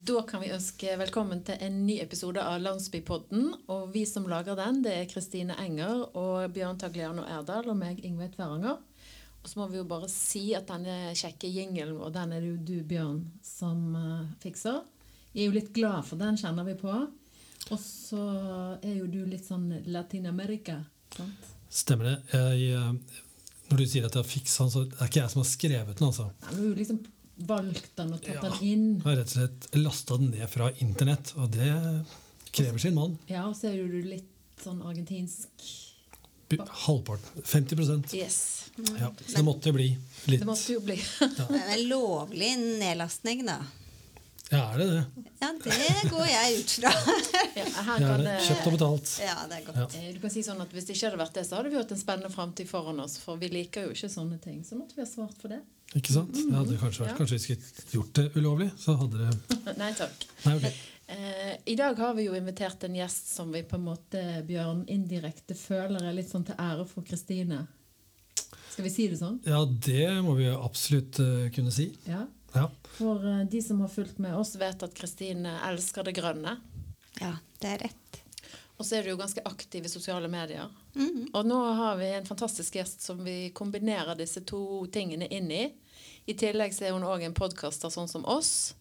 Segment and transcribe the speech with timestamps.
[0.00, 3.50] Da kan vi ønske velkommen til en ny episode av Landsbypodden.
[3.68, 8.00] Og vi som lager den, det er Kristine Enger og Bjørn Tagliano Erdal og meg,
[8.08, 8.78] Ingveig Tveranger.
[9.42, 12.48] Og så må vi jo bare si at denne kjekke jingelen, og den er det
[12.48, 14.80] jo du, Bjørn, som uh, fikser.
[15.34, 16.96] Jeg er jo litt glad for den, kjenner vi på.
[17.68, 18.24] Og så
[18.80, 20.80] er jo du litt sånn Latin-America,
[21.12, 21.54] sant?
[21.68, 22.18] Stemmer det.
[22.32, 23.24] Jeg, eh,
[23.68, 25.98] når du sier at jeg fiksa den, så er det ikke jeg som har skrevet
[26.00, 26.08] den.
[26.08, 26.32] altså.
[26.40, 27.02] Nei, men du liksom
[27.46, 28.40] valgt den og tatt Ja.
[28.48, 29.00] den inn.
[29.04, 31.70] Har rett og slett lasta den ned fra internett, og det
[32.52, 33.18] krever sin mann.
[33.30, 34.26] Ja, og så er du litt
[34.62, 35.48] sånn argentinsk
[36.50, 37.42] Halvparten.
[37.46, 38.70] 50% Yes.
[38.98, 39.12] ja.
[39.26, 40.96] Så det måtte bli litt Det måtte jo bli.
[41.20, 43.60] Det er en lovlig nedlastning, da.
[44.50, 45.02] Ja, er det det?
[45.40, 46.90] Ja, det går jeg ut fra.
[47.60, 48.36] Ja, her Ja, kan det.
[48.46, 49.12] Kjøpt og betalt.
[49.22, 49.78] Ja, det er godt.
[49.94, 50.00] Ja.
[50.00, 51.78] Eh, Du kan si sånn at Hvis det ikke hadde vært det, så hadde vi
[51.78, 53.18] hatt en spennende framtid foran oss.
[53.22, 54.62] For vi liker jo ikke sånne ting.
[54.66, 55.60] Så måtte vi ha svart for det.
[55.98, 56.34] Ikke sant?
[56.34, 57.18] Det hadde kanskje vært Ja.
[57.18, 58.70] Kanskje vi skulle gjort det ulovlig?
[58.78, 60.26] Så hadde det Nei takk.
[60.46, 60.82] Nei, ok.
[61.10, 64.84] Eh, I dag har vi jo invitert en gjest som vi på en måte, Bjørn,
[64.90, 67.64] indirekte føler er litt sånn til ære for Kristine.
[68.70, 69.40] Skal vi si det sånn?
[69.44, 71.88] Ja, det må vi jo absolutt eh, kunne si.
[72.06, 72.22] Ja.
[72.54, 72.66] Ja.
[72.96, 76.56] For eh, de som har fulgt med oss, vet at Kristine elsker det grønne.
[77.20, 78.20] Ja, det er rett.
[78.80, 80.70] Og så er du jo ganske aktiv i sosiale medier.
[80.94, 81.30] Mhm.
[81.34, 85.66] Og nå har vi en fantastisk gjest som vi kombinerer disse to tingene inn i.
[86.26, 88.74] I tillegg så er hun òg en podkaster sånn som oss.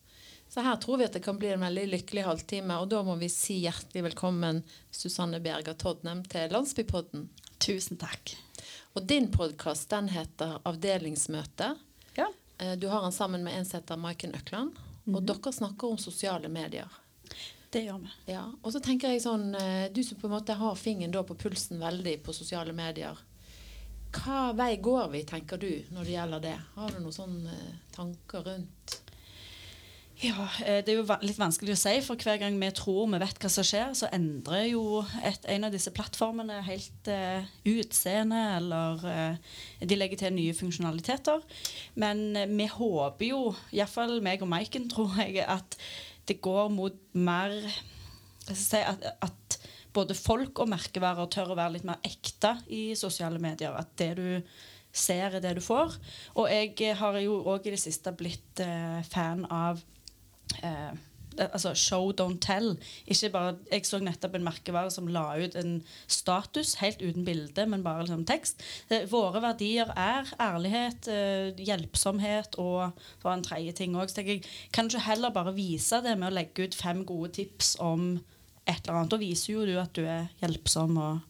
[0.50, 2.80] Så her tror vi at det kan bli en veldig lykkelig halvtime.
[2.82, 7.28] Og da må vi si hjertelig velkommen Susanne Berger Todnem til Landsbypodden.
[7.62, 8.34] Tusen takk.
[8.98, 11.76] Og din podkast den heter Avdelingsmøte.
[12.60, 14.76] Eh, Du har han sammen med en som heter Maiken Økland.
[15.10, 16.88] Og dere snakker om sosiale medier.
[17.70, 18.10] Det gjør vi.
[18.34, 21.36] Ja, og så tenker jeg sånn eh, Du som på en måte har fingeren på
[21.38, 23.18] pulsen veldig på sosiale medier.
[24.10, 26.56] Hva vei går vi, tenker du, når det gjelder det?
[26.76, 27.58] Har du noen sånne
[27.94, 28.96] tanker rundt?
[30.20, 33.22] Ja, eh, Det er jo litt vanskelig å si, for hver gang vi tror vi
[33.22, 38.40] vet hva som skjer, så endrer jo et, en av disse plattformene helt uh, utseende,
[38.58, 41.40] eller uh, de legger til nye funksjonaliteter.
[42.04, 45.78] Men uh, vi håper jo, iallfall meg og Maiken, tror jeg, at
[46.28, 47.56] det går mot mer
[48.50, 49.60] si at, at
[49.96, 53.72] både folk og merkevarer tør å være litt mer ekte i sosiale medier.
[53.72, 54.28] At det du
[54.92, 55.96] ser, er det du får.
[56.36, 58.60] Og jeg har jo òg i det siste blitt
[59.14, 59.80] fan av
[60.64, 60.92] eh,
[61.48, 62.74] altså show, don't tell.
[63.08, 65.78] Ikke bare, jeg så nettopp en merkevare som la ut en
[66.08, 68.64] status helt uten bilde, men bare liksom tekst.
[68.90, 74.12] Eh, Våre verdier er ærlighet, eh, hjelpsomhet og det var en tredje ting òg.
[74.12, 74.44] Så jeg
[74.76, 78.20] kan ikke heller bare vise det med å legge ut fem gode tips om
[78.68, 79.16] et eller annet.
[79.16, 81.26] Da viser jo du at du er hjelpsom og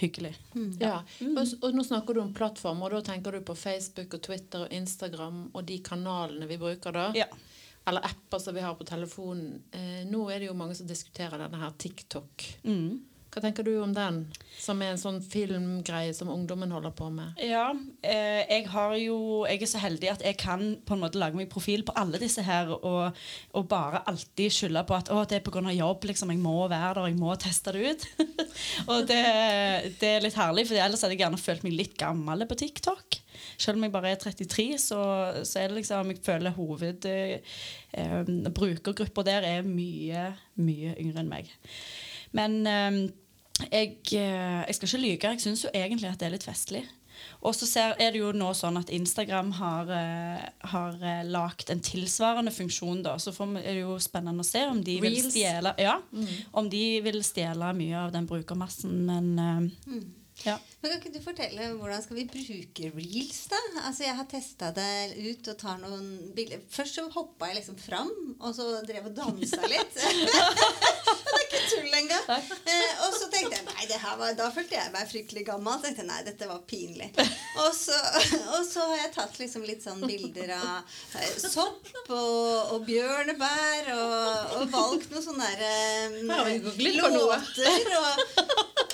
[0.00, 0.32] hyggelig.
[0.80, 4.22] Ja, og, og nå snakker du om plattformer, og da tenker du på Facebook og
[4.24, 7.10] Twitter og Instagram og de kanalene vi bruker da?
[7.18, 7.28] Ja.
[7.88, 9.62] Eller apper som vi har på telefonen.
[9.72, 12.44] Eh, nå er det jo mange som diskuterer denne her TikTok.
[12.64, 13.00] Mm.
[13.30, 14.24] Hva tenker du om den,
[14.58, 17.38] som er en sånn filmgreie som ungdommen holder på med?
[17.46, 17.68] Ja,
[18.02, 21.38] eh, jeg har jo Jeg er så heldig at jeg kan på en måte lage
[21.38, 23.14] meg profil på alle disse her, og,
[23.54, 25.62] og bare alltid skylde på at å, det er pga.
[25.70, 26.34] jobb, liksom.
[26.34, 28.08] Jeg må være der, jeg må teste det ut.
[28.90, 29.22] og det,
[30.02, 33.19] det er litt herlig, for ellers hadde jeg gjerne følt meg litt gammel på TikTok.
[33.56, 35.00] Selv om jeg bare er 33, så,
[35.44, 37.40] så er det liksom Jeg føler hoved eh,
[37.92, 40.30] eh, Brukergruppa der er mye,
[40.60, 41.50] mye yngre enn meg.
[42.36, 43.02] Men eh,
[43.68, 45.34] jeg, eh, jeg skal ikke lyve.
[45.34, 46.86] Jeg syns jo egentlig at det er litt festlig.
[47.44, 47.66] Og så
[48.00, 53.02] er det jo nå sånn at Instagram har, eh, har lagt en tilsvarende funksjon.
[53.02, 56.00] da, Så er det jo spennende å se om de vil stjele ja,
[56.52, 59.04] om de vil stjele mye av den brukermassen.
[59.06, 60.00] Men eh,
[60.46, 60.56] ja.
[60.80, 63.58] Men Kan ikke du fortelle hvordan skal vi bruke reels, da?
[63.84, 66.06] Altså, Jeg har testa det ut og tar noen
[66.36, 66.62] bilder.
[66.72, 69.98] Først så hoppa jeg liksom fram, og så drev og dansa litt.
[70.00, 72.30] det er ikke tull engang.
[72.30, 75.76] Eh, og så tenkte jeg nei, det her var, da følte jeg meg fryktelig gammel.
[75.76, 77.10] Så tenkte jeg nei, dette var pinlig.
[77.60, 77.96] Og så,
[78.56, 83.92] og så har jeg tatt liksom litt sånn bilder av eh, sopp og, og bjørnebær,
[83.98, 86.56] og, og valgt noen sånne der, noe.
[86.96, 87.92] låter.
[88.00, 88.24] Og,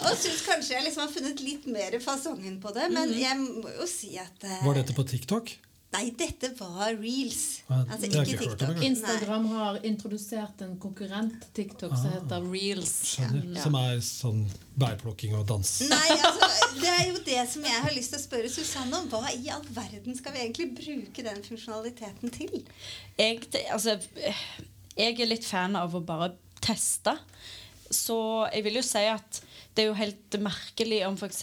[0.06, 2.90] og syns kanskje jeg liksom har funnet litt mer fasongen på det.
[2.92, 3.20] Men Mhm.
[3.20, 5.56] jeg må jo si at eh, Var dette på TikTok?
[5.92, 7.62] Nei, dette var reels.
[7.70, 8.82] Altså ikke ikke TikTok.
[8.84, 12.90] Instagram har introdusert en konkurrent TikTok TikTok som heter Reels.
[13.14, 13.54] Skjønner.
[13.54, 13.62] Ja.
[13.62, 14.42] Som er sånn
[14.76, 15.70] bærplukking og dans.
[15.88, 16.50] Nei, altså,
[16.82, 19.08] det er jo det som jeg har lyst til å spørre Susanne om.
[19.08, 22.66] Hva i all verden skal vi egentlig bruke den funksjonaliteten til?
[23.18, 23.40] jeg,
[23.72, 23.96] altså,
[24.98, 27.16] jeg er litt fan av å bare teste.
[27.90, 28.18] Så
[28.52, 29.40] jeg vil jo si at
[29.76, 31.42] det er jo helt merkelig om f.eks.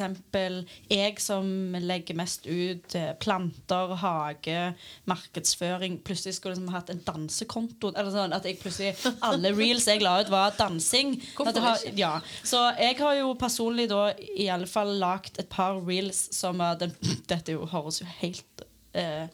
[0.89, 1.45] jeg som
[1.77, 4.63] legger mest ut eh, planter, hage,
[5.09, 7.93] markedsføring, plutselig skulle liksom hatt en dansekonto.
[7.93, 8.95] Eller sånn at jeg plutselig
[9.25, 11.15] Alle reels jeg la ut, var dansing.
[11.37, 12.15] Har, ja.
[12.41, 16.95] Så jeg har jo personlig da i alle fall lagd et par reels som den,
[17.29, 18.65] Dette jo, høres jo helt
[18.97, 19.27] eh,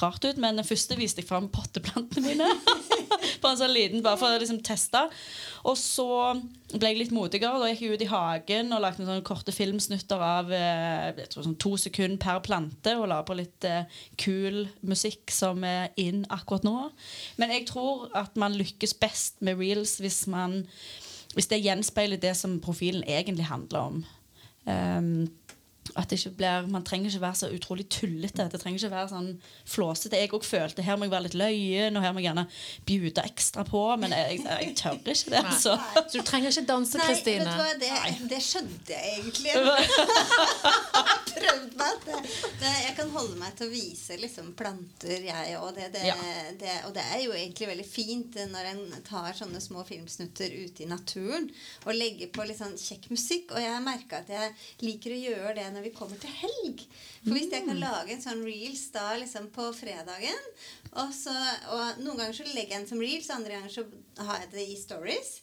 [0.00, 2.48] rart ut, men den første viste jeg fram potteplantene mine.
[3.42, 5.02] på en sånn liten, bare for å liksom teste.
[5.68, 6.06] Og så
[6.72, 7.60] ble jeg litt modigere.
[7.60, 11.74] Da gikk jeg ut i hagen og lagde sånne korte filmsnutter av eh, sånn to
[11.80, 12.96] sekunder per plante.
[12.98, 16.76] Og la på litt eh, kul musikk som er in akkurat nå.
[17.40, 20.62] Men jeg tror at man lykkes best med reels hvis, man,
[21.36, 24.02] hvis det gjenspeiler det som profilen egentlig handler om.
[24.70, 25.26] Ehm,
[25.96, 28.48] at det ikke blir, Man trenger ikke være så utrolig tullete.
[28.52, 29.30] Det trenger ikke være sånn
[29.68, 30.16] flåsete.
[30.20, 32.46] Jeg òg følte her må jeg være litt løyen, og her må jeg gjerne
[32.88, 33.82] bjude ekstra på.
[34.02, 35.42] Men jeg, jeg, jeg tør ikke det.
[35.42, 35.76] Altså.
[35.76, 36.04] Så.
[36.14, 37.44] Du trenger ikke danse, Nei, vet Kristine.
[37.44, 39.56] du hva, det, det skjønte jeg egentlig.
[41.32, 42.02] Prøvd meg.
[42.06, 42.18] Det,
[42.60, 45.70] det, jeg kan holde meg til å vise liksom, planter, jeg òg.
[45.76, 46.16] Det, det, Ja.
[46.60, 50.84] det, og det er jo egentlig veldig fint når en tar sånne små filmsnutter ute
[50.84, 51.48] i naturen
[51.86, 53.54] og legger på litt sånn kjekk musikk.
[53.56, 54.54] Og jeg har merka at jeg
[54.84, 56.84] liker å gjøre det når vi kommer til helg.
[57.24, 60.42] For hvis jeg kan lage en sånn reels da liksom på fredagen,
[60.92, 61.34] og, så,
[61.72, 63.86] og noen ganger så legger jeg den som reels, andre ganger så
[64.26, 65.36] har jeg det i stories.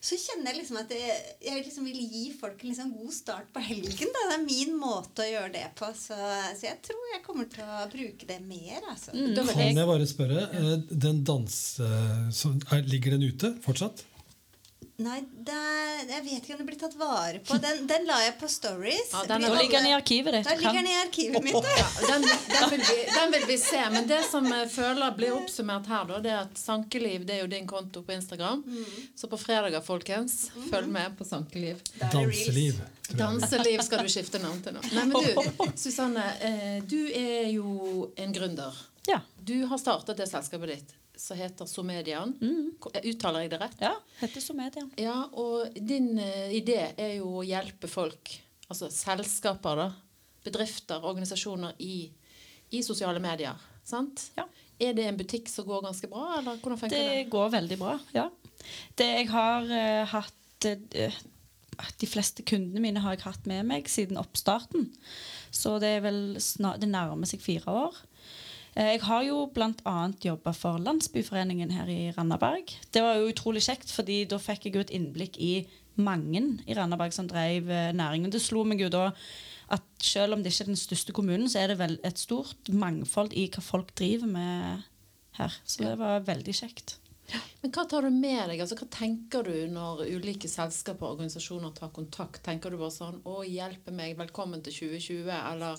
[0.00, 3.50] Så kjenner jeg liksom at jeg, jeg liksom vil gi folk en liksom god start
[3.52, 4.08] på helgen.
[4.14, 4.22] Da.
[4.30, 5.90] Det er min måte å gjøre det på.
[5.92, 6.16] Så,
[6.56, 8.78] så jeg tror jeg kommer til å bruke det mer.
[8.88, 9.12] Altså.
[9.12, 9.34] Mm.
[9.36, 10.72] Kan jeg- bare spørre, eh,
[11.04, 11.58] den dans...
[12.32, 14.00] så er- Ligger den ute fortsatt?
[15.00, 17.56] Nei, det er, jeg vet ikke om det blir tatt vare på.
[17.62, 19.12] Den, den la jeg på stories.
[19.14, 20.48] Ja, den er- ligger den i arkivet ditt.
[20.50, 21.54] Den ligger den i arkivet mitt.
[21.78, 23.80] Ja, den, den, vil vi, den vil vi se.
[23.94, 27.42] Men det som jeg føler blir oppsummert her, da, det er at Sankeliv det er
[27.46, 28.60] jo din konto på Instagram.
[29.16, 31.80] Så på fredager, folkens, følg med på Sankeliv.
[32.02, 32.80] Danseliv.
[33.16, 34.84] Danseliv skal du skifte navn til nå.
[34.94, 35.50] Nei, men du,
[35.86, 38.76] Susanne, eh, du er jo en gründer.
[39.08, 39.22] Ja.
[39.40, 42.32] Du har startet det selskapet ditt som heter Somedian.
[42.40, 42.70] Mm.
[43.04, 43.82] Uttaler jeg det rett?
[43.82, 43.94] ja.
[44.20, 44.90] Heter Somedian.
[45.00, 48.32] Ja, og din uh, idé er jo å hjelpe folk,
[48.68, 49.88] altså selskaper, da,
[50.44, 52.08] bedrifter, organisasjoner i,
[52.72, 53.58] i sosiale medier.
[53.86, 54.30] Sant?
[54.38, 54.46] Ja.
[54.80, 57.18] Er det en butikk som går ganske bra, eller hvordan funker det?
[57.18, 58.30] Det går veldig bra, ja.
[58.96, 61.20] Det jeg har uh, hatt uh,
[62.00, 64.88] De fleste kundene mine har jeg hatt med meg siden oppstarten.
[65.52, 68.00] Så det er vel snart, det nærmer seg fire år.
[68.76, 69.96] Eh, Jeg har jo bl.a.
[70.22, 72.70] jobba for Landsbyforeningen her i Randaberg.
[72.92, 75.54] Det var jo utrolig kjekt, fordi da fikk jeg jo et innblikk i
[76.00, 78.30] mange i Randaberg som drev eh, næringen.
[78.32, 79.10] Det slo meg jo da
[79.70, 82.70] at selv om det ikke er den største kommunen, så er det vel et stort
[82.74, 84.82] mangfold i hva folk driver med
[85.38, 85.60] her.
[85.64, 86.96] Så det var veldig kjekt.
[87.62, 88.58] Men hva tar du med deg?
[88.64, 92.40] Altså, hva tenker du når ulike selskaper og organisasjoner tar kontakt?
[92.42, 95.30] Tenker du bare sånn 'Å, hjelpe meg, velkommen til 2020'?
[95.52, 95.78] Eller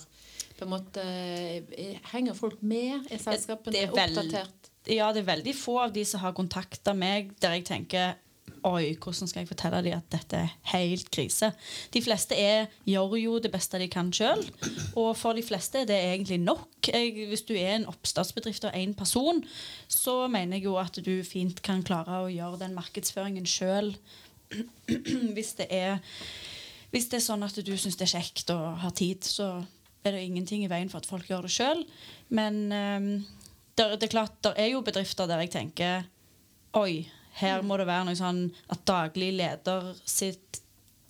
[0.62, 3.08] på en måte eh, Henger folk med?
[3.10, 4.72] Er selskapene er oppdatert?
[4.90, 8.14] Ja, det er veldig få av de som har kontakta meg der jeg tenker
[8.62, 11.48] Oi, hvordan skal jeg fortelle dem at dette er helt krise?
[11.90, 14.44] De fleste er, gjør jo det beste de kan sjøl.
[14.94, 16.68] Og for de fleste er det egentlig nok.
[16.86, 19.42] Jeg, hvis du er en oppstartsbedrift og én person,
[19.90, 23.96] så mener jeg jo at du fint kan klare å gjøre den markedsføringen sjøl.
[25.34, 25.98] hvis, det er,
[26.94, 29.56] hvis det er sånn at du syns det er kjekt og har tid, så
[30.04, 31.84] er det ingenting i veien for at folk gjør det sjøl.
[32.34, 33.08] Men um,
[33.78, 36.08] der, det er klart, det er jo bedrifter der jeg tenker
[36.76, 37.04] Oi,
[37.36, 40.62] her må det være noe sånn at daglig leder sitt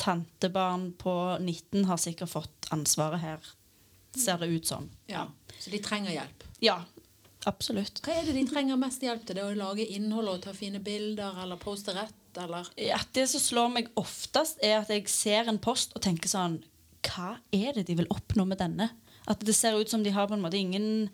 [0.02, 3.52] tantebarn på 19 har sikkert fått ansvaret her.
[4.19, 4.88] Ser det ut som.
[5.07, 5.28] Ja.
[5.59, 6.43] Så de trenger hjelp.
[6.62, 6.81] Ja,
[7.47, 8.02] absolutt.
[8.02, 9.38] Hva er det de trenger mest hjelp til?
[9.38, 12.19] Det å lage innhold og ta fine bilder eller poste rett?
[12.43, 12.67] Eller?
[12.81, 16.59] Ja, det som slår meg oftest, er at jeg ser en post og tenker sånn
[17.02, 18.90] Hva er det de vil oppnå med denne?
[19.30, 21.09] At det ser ut som de har på en måte ingen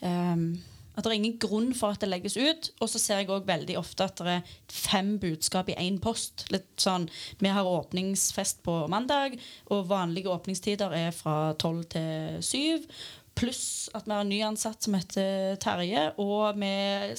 [0.00, 0.48] um,
[0.96, 2.70] At det er ingen grunn for at det legges ut.
[2.80, 6.46] Og så ser jeg òg veldig ofte at det er fem budskap i én post.
[6.52, 7.08] Litt sånn
[7.40, 9.36] Vi har åpningsfest på mandag,
[9.68, 12.88] og vanlige åpningstider er fra tolv til syv.
[13.36, 16.70] Pluss at vi har en ny ansatt som heter Terje, og vi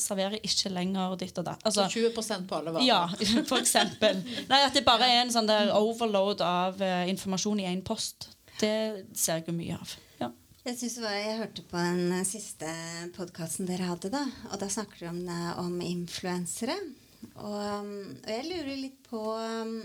[0.01, 1.61] serverer ikke lenger ditt og datt.
[1.61, 2.87] Så Altså, 20 på alle varer?
[2.87, 3.03] ja,
[3.49, 4.23] for eksempel.
[4.49, 8.31] Nei, At det bare er en sånn der overload av uh, informasjon i én post.
[8.57, 9.93] Det ser jeg jo mye av.
[10.19, 10.31] Ja.
[10.65, 12.71] Jeg synes det var, jeg hørte på den eh, siste
[13.15, 14.25] podkasten dere hadde, da.
[14.49, 15.21] Og da snakker dere om,
[15.67, 16.75] om influensere.
[17.37, 17.93] Og, um,
[18.23, 19.77] og jeg lurer litt på um,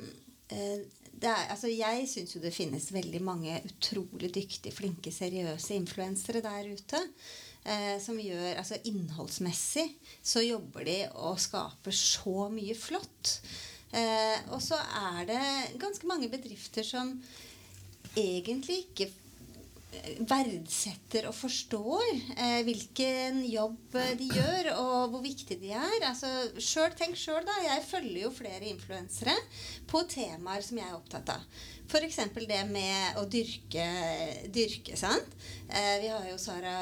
[1.28, 6.72] er, altså Jeg syns jo det finnes veldig mange utrolig dyktige, flinke, seriøse influensere der
[6.72, 7.00] ute.
[7.62, 9.84] Eh, som gjør Altså innholdsmessig
[10.18, 13.36] så jobber de og skaper så mye flott.
[13.92, 17.14] Eh, og så er det ganske mange bedrifter som
[18.18, 19.12] egentlig ikke
[20.28, 22.04] verdsetter og forstår
[22.36, 25.98] eh, hvilken jobb eh, de gjør, og hvor viktig de er.
[26.08, 26.30] Altså,
[26.62, 27.58] selv, tenk sjøl, da.
[27.66, 29.34] Jeg følger jo flere influensere
[29.90, 31.44] på temaer som jeg er opptatt av.
[31.92, 32.16] F.eks.
[32.48, 33.84] det med å dyrke,
[34.54, 35.34] dyrke sant?
[35.68, 36.76] Eh, vi har jo Sara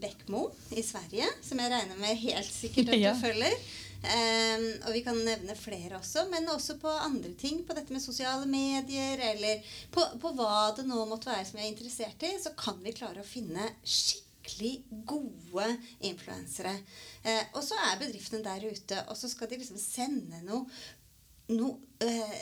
[0.00, 3.12] Bekmo i Sverige, som jeg regner med helt sikkert at Ja.
[3.12, 3.58] du følger.
[3.98, 7.64] Um, og vi kan nevne flere også, men også på andre ting.
[7.66, 9.64] På dette med sosiale medier, eller
[9.94, 12.36] på, på hva det nå måtte være som vi er interessert i.
[12.38, 14.74] Så kan vi klare å finne skikkelig
[15.08, 15.66] gode
[16.06, 16.76] influensere.
[17.24, 20.64] Eh, og så er bedriftene der ute, og så skal de liksom sende noe
[21.48, 22.40] noe eh,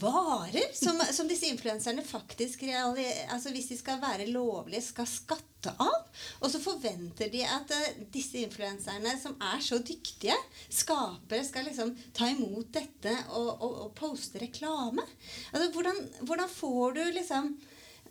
[0.00, 5.72] varer som, som disse influenserne faktisk reali altså Hvis de skal være lovlige, skal skatte
[5.80, 6.08] av.
[6.42, 10.36] Og så forventer de at uh, disse influenserne, som er så dyktige
[10.68, 15.04] skapere, skal liksom ta imot dette og, og, og poste reklame.
[15.52, 17.54] Altså, hvordan, hvordan får du liksom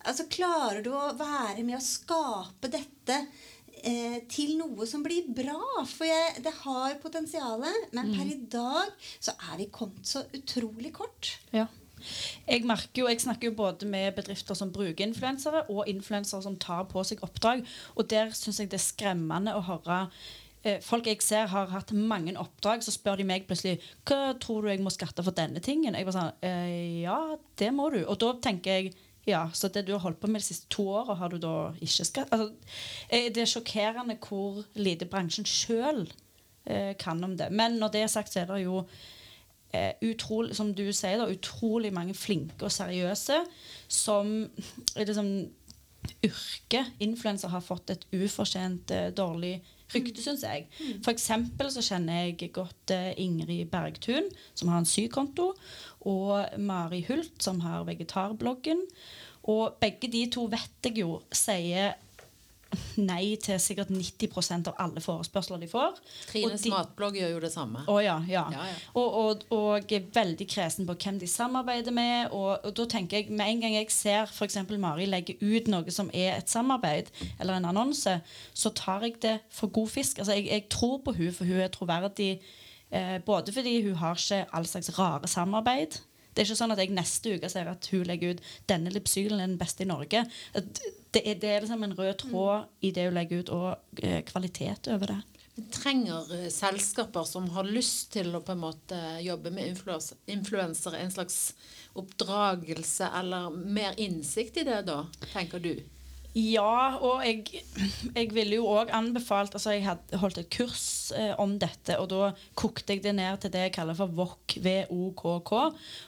[0.01, 3.20] Altså, klarer du å være med å skape dette
[3.88, 5.59] eh, til noe som blir bra.
[5.89, 10.93] For jeg, det har potensial, men per i dag så er vi kommet så utrolig
[10.95, 11.35] kort.
[11.55, 11.67] Ja.
[12.47, 16.57] Jeg, merker jo, jeg snakker jo både med bedrifter som bruker influensere, og influensere som
[16.61, 17.65] tar på seg oppdrag.
[17.95, 20.00] Og der syns jeg det er skremmende å høre
[20.63, 24.65] eh, Folk jeg ser har hatt mange oppdrag, så spør de meg plutselig hva tror
[24.65, 25.97] du jeg må skatte for denne tingen.
[25.97, 27.21] Jeg bare sånn, eh, Ja,
[27.61, 28.01] det må du.
[28.05, 28.95] Og da tenker jeg
[29.27, 31.71] ja, så det du har holdt på med de siste to åra, har du da
[31.77, 32.51] ikke skatt altså,
[33.09, 36.07] eh, Det er sjokkerende hvor lite bransjen sjøl
[36.65, 37.51] eh, kan om det.
[37.51, 38.81] Men når det er sagt, så er det jo
[39.73, 43.43] eh, utrolig, som du sier, da, utrolig mange flinke og seriøse
[43.87, 44.33] som
[44.97, 45.31] liksom,
[46.25, 49.59] yrket influenser har fått et ufortjent eh, dårlig
[49.95, 50.67] rykte, syns jeg.
[51.03, 55.51] For eksempel så kjenner jeg godt eh, Ingrid Bergtun, som har en sykonto,
[56.10, 58.86] og Mari Hult, som har vegetarbloggen.
[59.51, 61.95] Og begge de to vet jeg jo sier
[62.97, 65.97] nei til sikkert 90% av alle forespørsler de får.
[66.29, 67.83] Trines de- matblogg gjør jo det samme.
[67.87, 68.45] å ja, ja.
[68.53, 68.75] Ja, ja.
[68.99, 72.31] Og, og, og er veldig kresen på hvem de samarbeider med.
[72.31, 74.57] Og, og da tenker jeg, Med en gang jeg ser f.eks.
[74.81, 78.17] Mari legge ut noe som er et samarbeid, eller en annonse,
[78.53, 80.19] så tar jeg det for god fisk.
[80.19, 82.39] Altså, jeg, jeg tror på hun, for hun er troverdig.
[82.91, 85.99] Eh, både fordi hun har ikke all slags rare samarbeid.
[86.31, 89.39] Det er ikke sånn at jeg neste uke ser at hun legger ut 'denne lipsylen
[89.39, 90.23] er den beste i Norge'.
[91.12, 94.22] Det er, det er liksom en rød tråd i det hun legger ut, og eh,
[94.27, 95.20] kvalitet over det.
[95.58, 100.13] Vi trenger eh, selskaper som har lyst til å på en måte jobbe med influens-
[100.32, 101.01] influensere.
[101.03, 101.51] En slags
[102.00, 105.03] oppdragelse eller mer innsikt i det, da,
[105.34, 105.74] tenker du?
[106.32, 107.60] Ja, og jeg,
[108.15, 112.08] jeg ville jo òg anbefalt altså Jeg hadde holdt et kurs eh, om dette, og
[112.13, 114.56] da kokte jeg det ned til det jeg kaller for VOK.
[114.63, 115.60] V-O-K-K.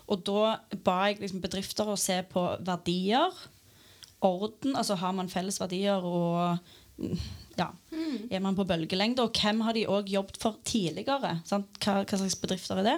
[0.07, 0.53] Og da
[0.85, 3.35] ba jeg liksom bedrifter å se på verdier,
[4.23, 6.57] orden, altså har man felles verdier og
[6.97, 7.17] mm,
[8.33, 11.35] er man på bølgelengde, og hvem har de òg jobbet for tidligere?
[11.45, 11.69] Sant?
[11.83, 12.95] Hva, hva slags bedrifter er det?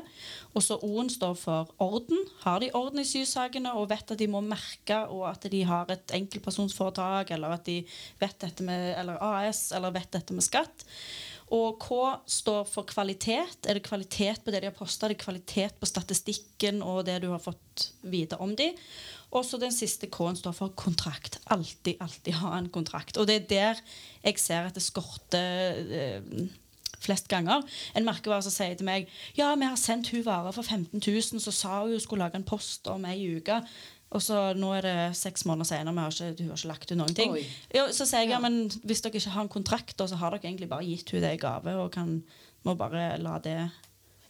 [0.56, 2.22] Og så O-en står for orden.
[2.44, 5.92] Har de orden i sysakene og vet at de må merke, og at de har
[5.92, 7.82] et enkeltpersonsforetak, eller at de
[8.22, 10.88] vet dette med eller AS, eller vet dette med skatt.
[11.54, 11.98] Og K
[12.32, 13.60] står for kvalitet.
[13.68, 15.06] Er det kvalitet på det de har posta?
[15.06, 18.72] Er det kvalitet på statistikken og det du har fått vite om de?
[19.36, 21.40] Og så den siste K-en står for kontrakt.
[21.52, 23.18] Alltid, alltid ha en kontrakt.
[23.20, 23.82] Og det er der
[24.24, 26.46] jeg ser at det skorter eh,
[27.04, 27.66] flest ganger.
[27.98, 31.44] En merkevare som sier til meg ja, vi har sendt hun varer for 15 000,
[31.44, 33.60] så sa hun hun skulle lage en post om ei uke.
[34.16, 37.00] Og så nå er det seks måneder senere, har ikke, hun har ikke lagt ut
[37.02, 37.34] noen ting.
[37.76, 38.40] Jo, så sier jeg Ja.
[38.40, 41.34] men hvis dere ikke har en kontrakt, så har dere egentlig bare gitt hun det
[41.36, 42.22] i gave, og kan,
[42.64, 43.58] må bare la det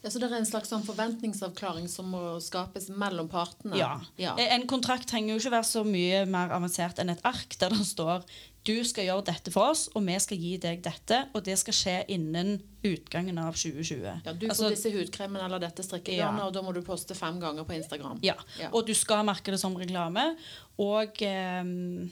[0.05, 3.73] Ja, Så det er en slags sånn forventningsavklaring som må skapes mellom partene?
[3.79, 3.95] Ja.
[4.21, 4.35] ja.
[4.37, 7.87] En kontrakt trenger jo ikke være så mye mer avansert enn et ark der det
[7.89, 8.21] står
[8.65, 11.75] du skal gjøre dette for oss, og vi skal gi deg dette, og det skal
[11.77, 14.23] skje innen utgangen av 2020.
[14.25, 16.47] Ja, du Altså, får disse hudkremene eller dette strikkegarnet, Ja.
[16.47, 18.19] og da må du poste fem ganger på Instagram.
[18.23, 18.33] ja.
[18.59, 18.69] Ja.
[18.73, 20.35] Og du skal merke det som reklame,
[20.81, 22.09] og ehm,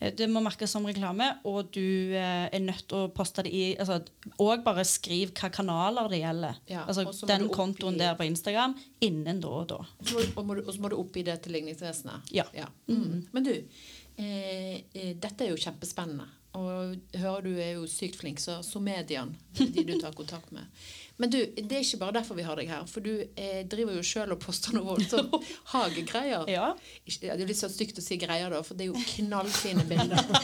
[0.00, 3.62] det må merkes som reklame, og du eh, er nødt til å poste det i
[3.76, 3.96] altså,
[4.38, 6.60] Og bare skriv hva kanaler det gjelder.
[6.70, 9.80] Ja, altså Den kontoen i- der på Instagram innen da og da.
[10.36, 12.30] Og må du- og så må du oppgi det til ligningsvesenet.
[12.30, 12.44] Ja.
[12.88, 13.26] Mm.
[13.32, 13.50] Men du,
[14.18, 16.28] eh, eh, dette er jo kjempespennende.
[16.56, 20.50] Og hører du er jo sykt flink, så Somedian, det er de du tar kontakt
[20.52, 20.64] med.
[21.18, 22.84] Men du, det er ikke bare derfor vi har deg her.
[22.86, 25.32] For du eh, driver jo sjøl og poster noe voldsomt
[25.72, 26.44] hagegreier.
[26.50, 26.68] Ja.
[27.10, 29.02] Ikke- ja, Det er litt så stygt å si greier, da, for det er jo
[29.16, 30.24] knallfine bilder.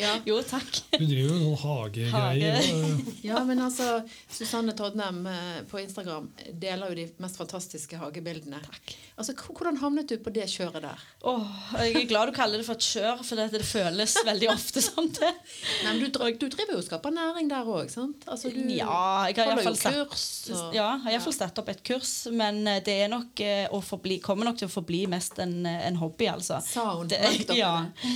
[0.00, 0.14] Ja.
[0.26, 0.78] Jo, takk.
[0.96, 2.56] Du driver jo noen hagegreier.
[2.56, 3.18] Hage.
[3.22, 4.00] ja, men altså
[4.32, 6.30] Susanne Todnem eh, på Instagram
[6.62, 8.58] deler jo de mest fantastiske hagebildene.
[9.20, 11.04] Altså, Hvordan havnet du på det kjøret der?
[11.30, 11.52] Åh,
[11.84, 14.82] jeg er glad du kaller det for et kjør, for det, det føles veldig ofte
[14.82, 15.33] som det.
[15.84, 18.26] Nei, men du, du driver jo og skaper næring der òg, sant?
[18.30, 20.26] Altså, du Ja, jeg har iallfall kurs.
[20.74, 20.90] Ja,
[21.34, 24.70] satt opp et kurs, men eh, det er nok eh, å forbli, kommer nok til
[24.70, 26.60] å forbli mest en, eh, en hobby, altså.
[26.74, 27.20] Hun Det,
[27.58, 27.74] ja,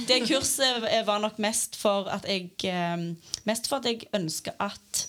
[0.09, 0.23] det.
[0.29, 2.55] kurset var nok mest for at jeg
[3.49, 5.07] Mest for at jeg ønsker at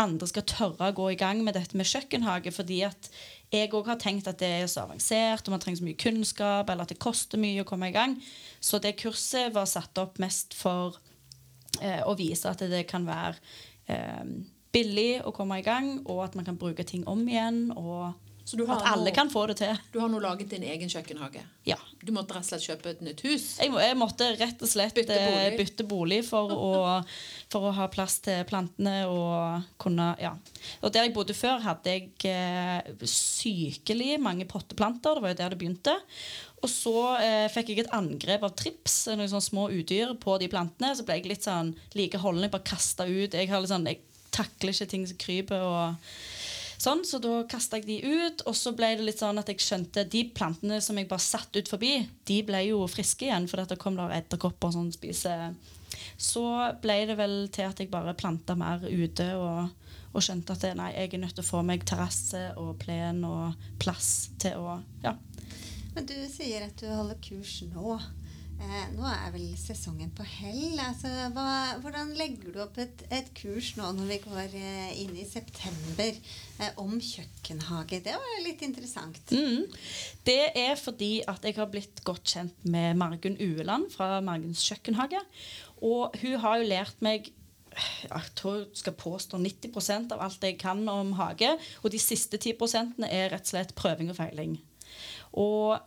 [0.00, 2.52] andre skal tørre å gå i gang med dette med kjøkkenhage.
[2.54, 3.10] Fordi at
[3.50, 6.70] jeg òg har tenkt at det er så avansert, og man trenger så mye kunnskap,
[6.70, 8.16] eller at det koster mye å komme i gang.
[8.62, 10.98] Så det kurset var satt opp mest for
[11.80, 13.36] eh, og vise at det kan være
[13.90, 14.24] eh,
[14.74, 18.12] billig å komme i gang, og at man kan bruke ting om igjen, og
[18.46, 19.80] Så du har at alle noe, kan få det til.
[19.94, 21.42] Du har nå laget din egen kjøkkenhage.
[21.68, 21.76] Ja.
[22.02, 23.44] Du måtte rett og slett kjøpe et nytt hus.
[23.60, 25.34] Jeg, må, jeg måtte rett og slett Bytte bolig.
[25.36, 26.70] bolig, bytte bolig for, å,
[27.52, 30.32] for å ha plass til plantene og kunne Ja.
[30.80, 35.20] Og der jeg bodde før, hadde jeg eh, sykelig mange potteplanter.
[35.20, 35.94] Det var jo der det begynte.
[36.60, 40.50] Og så eh, fikk jeg et angrep av trips, noen sånne små udyr, på de
[40.52, 40.92] plantene.
[40.96, 42.44] Så ble jeg litt sånn like holden.
[42.44, 43.32] Jeg bare kasta ut.
[43.32, 44.02] Jeg, har litt sånn, jeg
[44.34, 45.64] takler ikke ting som kryper.
[45.64, 46.10] og
[46.80, 49.60] Sånn, så da kasta jeg de ut, og så ble det litt sånn at jeg
[49.60, 53.60] skjønte de plantene som jeg bare satt ut forbi, de ble jo friske igjen, for
[53.60, 55.52] det kom der edderkopper som spiser
[56.16, 56.40] Så
[56.80, 60.72] ble det vel til at jeg bare planta mer ute og, og skjønte at det,
[60.80, 64.80] nei, jeg er nødt til å få meg terrasse og plen og plass til å
[65.04, 65.18] Ja.
[66.00, 67.98] Men du sier at du holder kurs nå.
[68.56, 70.78] Eh, nå er vel sesongen på hell.
[70.80, 75.12] Altså, hva, hvordan legger du opp et, et kurs nå når vi går eh, inn
[75.20, 77.98] i september eh, om kjøkkenhage?
[78.06, 79.20] Det var litt interessant.
[79.28, 79.66] Mm.
[80.24, 85.20] Det er fordi at jeg har blitt godt kjent med Margunn Ueland fra Margunns kjøkkenhage.
[85.84, 87.28] Og hun har jo lært meg
[87.76, 91.52] jeg tror jeg skal påstå 90% av alt jeg kan om hage.
[91.84, 92.56] Og de siste 10
[93.04, 94.56] er rett og slett prøving og feiling.
[95.38, 95.78] Og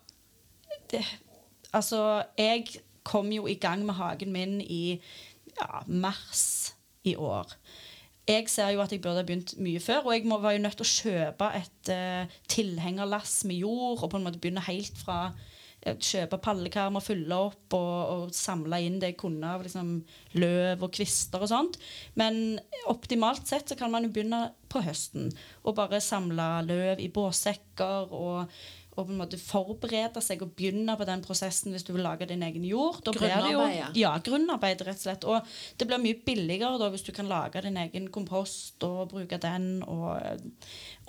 [1.74, 2.68] altså, jeg
[3.04, 5.00] kom jo i gang med hagen min i
[5.58, 7.50] ja, mars i år.
[8.28, 10.62] Jeg ser jo at jeg burde ha begynt mye før, og jeg må, var jo
[10.64, 14.96] nødt til å kjøpe et uh, tilhengerlass med jord og på en måte begynne helt
[14.96, 15.18] fra
[15.84, 19.98] eh, Kjøpe pallekarmer, fylle opp og, og samle inn det jeg kunne av liksom,
[20.40, 21.76] løv og kvister og sånt.
[22.16, 25.28] Men optimalt sett så kan man jo begynne på høsten
[25.68, 28.56] og bare samle løv i båssekker og
[28.94, 32.28] og på en måte forberede seg og begynne på den prosessen hvis du vil lage
[32.30, 33.00] din egen jord.
[33.06, 33.64] Da blir det jo,
[33.98, 35.26] ja, grunnarbeid, rett og slett.
[35.26, 39.40] Og det blir mye billigere da hvis du kan lage din egen kompost og bruke
[39.42, 39.82] den.
[39.90, 40.44] Og,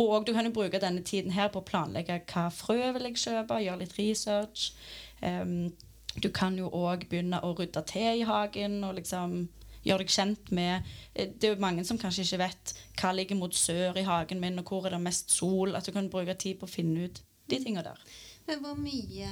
[0.01, 3.20] og du kan jo bruke denne tiden her på å planlegge hva frø vil jeg
[3.27, 4.73] kjøpe, gjøre litt research.
[5.20, 5.75] Um,
[6.23, 9.44] du kan jo òg begynne å rydde til i hagen og liksom
[9.85, 13.37] gjøre deg kjent med eh, Det er jo mange som kanskje ikke vet hva ligger
[13.37, 15.75] mot sør i hagen min, og hvor er det mest sol.
[15.77, 18.00] At du kan bruke tid på å finne ut de tinga der.
[18.44, 19.28] Men hvor mye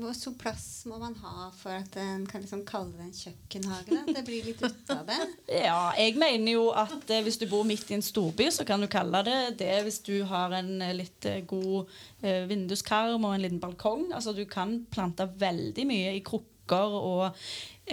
[0.00, 3.90] Hvor stor plass må man ha for at en kan liksom kalle det en kjøkkenhage?
[3.92, 4.14] Da?
[4.16, 5.18] Det blir litt ut av det.
[5.66, 8.80] Ja, jeg mener jo at eh, hvis du bor midt i en storby, så kan
[8.80, 13.36] du kalle det det hvis du har en eh, litt eh, god eh, vinduskarm og
[13.36, 14.08] en liten balkong.
[14.16, 17.26] Altså du kan plante veldig mye i krukker og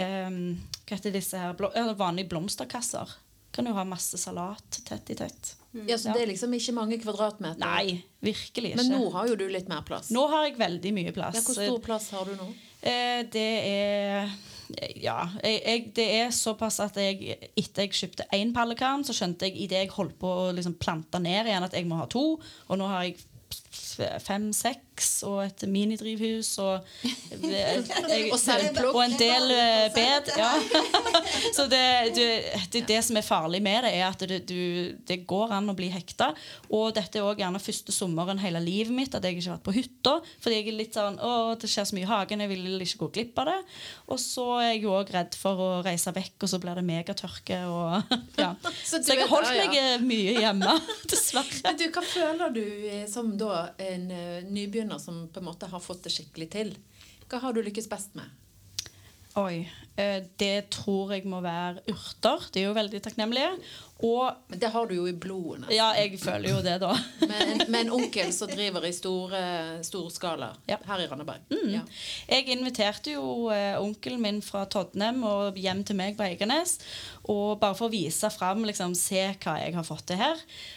[0.00, 0.40] eh,
[0.84, 1.68] Hva heter disse her blå,
[2.00, 3.12] vanlige blomsterkasser.
[3.54, 5.54] Kan jo ha masse salat tett i tett.
[5.86, 7.58] Ja, Så det er liksom ikke mange kvadratmeter?
[7.62, 8.80] Nei, virkelig ikke.
[8.82, 10.10] Men nå har jo du litt mer plass.
[10.14, 11.38] Nå har jeg veldig mye plass.
[11.38, 12.48] Ja, hvor stor plass har du nå?
[12.84, 14.34] Eh, det er
[14.96, 15.18] Ja.
[15.42, 19.58] Jeg, jeg, det er såpass at jeg etter jeg kjøpte én pallekarm, så skjønte jeg
[19.66, 22.24] idet jeg holdt på å liksom plante ned igjen, at jeg må ha to.
[22.68, 23.18] Og nå har jeg
[24.24, 26.86] fem-seks og et minidrivhus og,
[27.42, 27.82] jeg,
[28.32, 28.38] Og
[28.90, 30.30] og en del eh, bed.
[30.38, 30.52] Ja.
[31.56, 32.28] Så det, det,
[32.72, 35.76] det, det som er farlig med det, er at det, du, det går an å
[35.76, 36.32] bli hekta.
[36.70, 39.68] Og dette er også gjerne første sommeren hele livet mitt at jeg ikke har vært
[39.68, 40.16] på hytta.
[40.44, 43.02] Fordi jeg er litt sånn Å, det skjer så mye i hagen, jeg vil ikke
[43.04, 43.58] gå glipp av det.
[44.14, 46.86] Og så er jeg jo òg redd for å reise vekk, og så blir det
[46.86, 47.60] megatørke.
[47.70, 48.52] Og, ja.
[48.84, 50.78] Så jeg har holdt meg eh, mye hjemme,
[51.10, 51.62] dessverre.
[51.66, 55.68] Men du, Hva føler du eh, som da en eh, nybegynner som på en måte
[55.70, 56.74] har fått det skikkelig til?
[57.28, 58.28] Hva har du lykkes best med?
[59.36, 59.64] Oi.
[59.98, 62.44] eh, Det tror jeg må være urter.
[62.54, 63.48] De er jo veldig takknemlige.
[64.04, 65.66] Og Men det har du jo i blodet.
[65.70, 66.92] ja, jeg føler jo det, da.
[67.20, 69.40] Med, en, med en onkel som driver i store,
[69.86, 70.76] stor skala Ja.
[70.86, 71.40] her i Randaberg.
[71.70, 71.80] Ja.
[72.28, 76.78] Jeg inviterte jo eh, onkelen min fra Todnem og hjem til meg på Eiganes.
[77.24, 80.36] Og bare for å vise fram, liksom, se hva jeg har fått til her.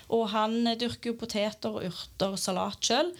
[0.09, 3.11] Og han dyrker jo poteter, urter og salat sjøl.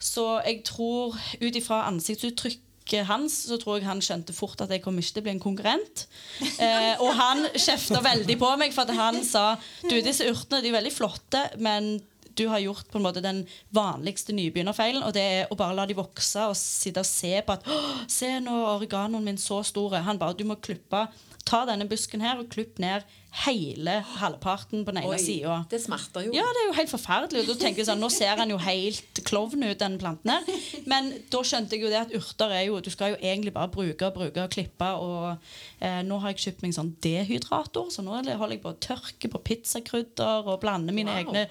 [0.00, 2.60] Så jeg tror, ut ifra ansiktsuttrykket
[3.08, 5.44] hans, så tror jeg han skjønte fort at jeg kom ikke til å bli en
[5.44, 6.06] konkurrent.
[6.64, 10.70] Eh, og han kjefta veldig på meg, for at han sa du, disse urtene de
[10.70, 11.96] er veldig flotte, men
[12.34, 13.42] du har gjort på en måte den
[13.74, 17.56] vanligste nybegynnerfeilen, og det er å bare la de vokse og sitte og se på
[17.56, 17.68] at
[18.10, 20.02] Se nå er oreganoen min så store.
[20.06, 21.06] Han bare Du må klippe
[21.44, 23.02] Ta denne busken her og klipp ned
[23.44, 25.56] hele halvparten på den ene sida.
[25.68, 26.30] det smerter jo.
[26.36, 27.40] Ja, det er jo helt forferdelig.
[27.42, 30.46] Og da tenker jeg sånn, Nå ser han jo helt klovn ut, den planten her.
[30.86, 33.68] Men da skjønte jeg jo det at urter er jo Du skal jo egentlig bare
[33.74, 34.88] bruke og bruke og klippe.
[35.02, 35.36] Og
[35.82, 39.32] eh, nå har jeg kjøpt meg sånn dehydrator, så nå holder jeg på å tørke
[39.34, 41.20] på pizzakrydder og blande mine Wow.
[41.26, 41.44] egne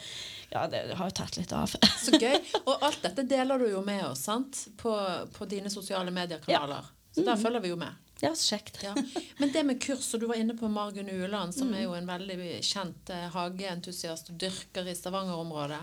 [0.53, 1.75] Ja, det har jo tatt litt av.
[1.99, 2.39] Så gøy.
[2.63, 4.67] Og alt dette deler du jo med oss sant?
[4.79, 4.95] På,
[5.35, 6.89] på dine sosiale mediekanaler.
[7.13, 7.99] Så der følger vi jo med.
[8.23, 8.79] Ja, så kjekt.
[8.85, 8.93] Ja.
[9.41, 12.07] Men det med kurs, og du var inne på Margunn Ueland, som er jo en
[12.07, 15.81] veldig kjent eh, hageentusiast og dyrker i Stavanger-området.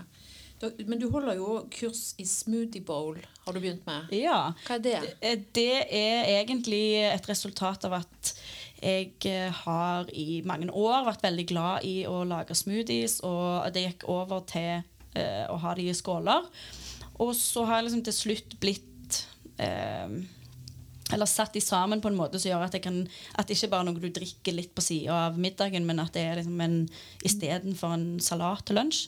[0.85, 3.15] Men du holder jo kurs i smoothie bowl,
[3.45, 4.11] har du begynt med.
[4.13, 4.51] Ja.
[4.67, 4.97] Hva er det?
[5.21, 8.33] Eh, Det er egentlig et resultat av at
[8.81, 13.85] jeg eh, har i mange år vært veldig glad i å lage smoothies, og det
[13.87, 14.81] gikk over til
[15.13, 16.45] eh, å ha de i skåler.
[17.21, 19.19] Og så har jeg liksom til slutt blitt
[19.61, 20.09] eh,
[21.13, 23.03] eller satt de sammen på en måte som gjør at, kan,
[23.35, 26.13] at det ikke bare er noe du drikker litt på sida av middagen, men at
[26.17, 26.77] det er liksom en
[27.27, 29.07] istedenfor en salat til lunsj.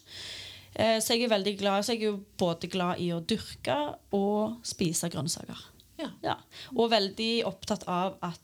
[0.73, 3.75] Eh, så jeg er veldig glad Så jeg er både glad i å dyrke
[4.17, 5.59] og spise grønnsaker.
[6.01, 6.09] Ja.
[6.25, 6.39] Ja.
[6.73, 8.41] Og veldig opptatt av at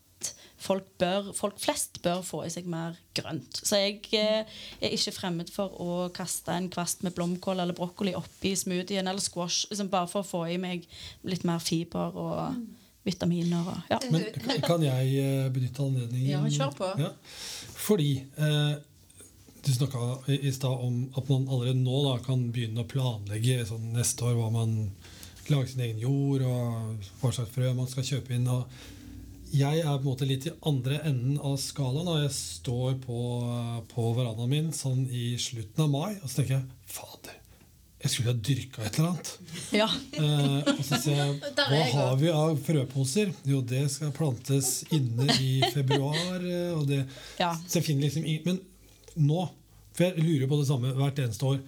[0.60, 3.62] folk, bør, folk flest bør få i seg mer grønt.
[3.64, 8.14] Så jeg eh, er ikke fremmed for å kaste en kvast med blomkål eller brokkoli
[8.18, 10.86] oppi smoothien eller squash, liksom bare for å få i meg
[11.28, 12.60] litt mer fiber og
[13.10, 13.68] vitaminer.
[13.74, 14.00] Og, ja.
[14.14, 14.26] Men
[14.66, 16.30] kan- jeg eh, benytte anledningen?
[16.32, 16.92] Ja, kjør på.
[17.02, 17.12] Ja.
[17.80, 18.76] Fordi eh,
[19.66, 23.66] du snakka i, i stad om at man allerede nå da, kan begynne å planlegge
[23.70, 24.78] sånn, neste år hva man
[25.50, 28.48] lager sin egen jord, og hva slags frø man skal kjøpe inn.
[28.48, 28.70] og
[29.50, 32.08] jeg er på en måte litt i andre enden av skalaen.
[32.08, 33.20] og Jeg står på,
[33.90, 37.39] på verandaen min sånn i slutten av mai, og så tenker jeg fader,
[38.00, 39.32] jeg skulle ha dyrka et eller annet.
[39.76, 39.88] Ja.
[40.16, 43.34] Eh, og så sier jeg hva har vi av frøposer?
[43.50, 46.40] Jo, det skal plantes inne i februar.
[46.40, 47.02] eh, Og det,
[47.42, 47.54] Ja.
[47.68, 48.62] så jeg finner liksom ingen Men
[49.30, 49.50] nå,
[49.94, 51.60] for jeg lurer på det samme hvert eneste år,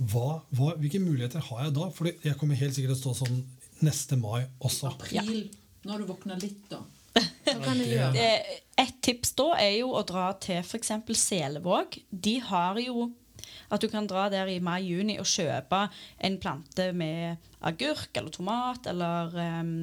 [0.00, 1.90] hva, hva, hvilke muligheter har jeg da?
[1.96, 3.42] For jeg kommer helt sikkert til å stå sånn
[3.84, 4.92] neste mai også.
[4.94, 5.48] April.
[5.84, 6.78] Nå har du våkna litt, da.
[7.16, 10.92] Eh, Et tips da er jo å dra til f.eks.
[11.18, 11.98] Selevåg.
[12.12, 13.10] De har jo
[13.70, 15.86] at du kan dra der i mai-juni og kjøpe
[16.26, 19.74] en plante med agurk eller tomat eller um,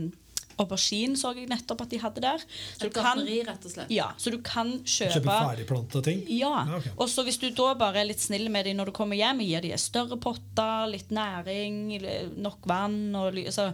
[0.57, 2.41] aubergine, så jeg nettopp at de hadde der.
[2.41, 3.91] Så Et du kan, gartneri, rett og slett.
[3.93, 6.23] ja, så du kan kjøpe Kjøpe ferdigplanta ting?
[6.33, 6.63] Ja.
[6.65, 6.87] Ja, ok.
[6.97, 9.43] Og så hvis du da bare er litt snill med dem når du kommer hjem,
[9.45, 11.77] gir dem større potter, litt næring,
[12.41, 13.69] nok vann, og, så,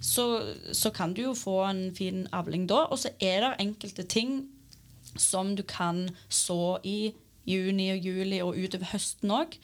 [0.00, 0.28] så,
[0.70, 2.84] så kan du jo få en fin avling da.
[2.86, 4.44] Og så er det enkelte ting
[5.18, 7.10] som du kan så i
[7.48, 9.58] juni og juli og utover høsten òg.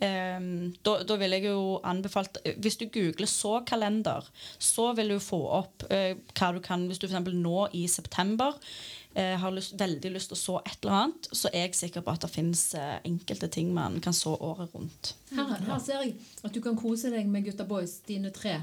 [0.00, 4.24] da, da vil jeg jo anbefalt Hvis du googler så-kalender,
[4.56, 7.28] så vil du få opp uh, hva du kan Hvis du f.eks.
[7.36, 11.50] nå i september uh, har lyst, veldig lyst til å så et eller annet, så
[11.52, 15.12] er jeg sikker på at det finnes uh, enkelte ting man kan så året rundt.
[15.36, 16.14] Her, her ser jeg
[16.48, 18.62] at du kan kose deg med gutta boys, dine tre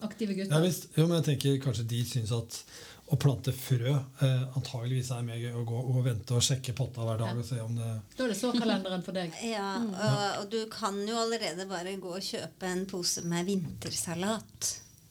[0.00, 0.64] aktive Ja, gutter.
[0.64, 0.88] visst.
[0.96, 2.62] jo, men jeg tenker kanskje de syns at
[3.10, 7.02] å plante frø eh, antageligvis er mer gøy å gå og vente og sjekke potta
[7.06, 9.34] hver dag og se om det Da er det så kalenderen for deg.
[9.46, 14.70] Ja, og, og du kan jo allerede bare gå og kjøpe en pose med vintersalat.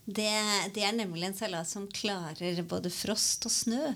[0.09, 0.31] Det,
[0.73, 3.93] det er nemlig en salat som klarer både frost og snø.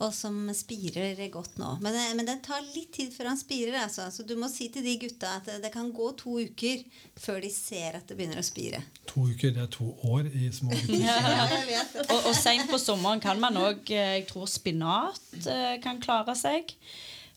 [0.00, 1.74] Og som spirer godt nå.
[1.84, 3.74] Men, det- men det tar litt tid før han spirer.
[3.82, 4.06] Altså.
[4.14, 6.82] Så du må si til de gutta at det, det kan gå to uker
[7.20, 8.80] før de ser at det begynner å spire.
[9.12, 11.04] To uker, det er to år i små gutter.
[11.04, 11.96] ja, vet.
[12.08, 16.72] Og, og seint på sommeren kan man òg Jeg tror spinat eh, kan klare seg.